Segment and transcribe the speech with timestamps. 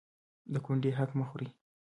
[0.53, 1.49] د کونډې حق مه خورئ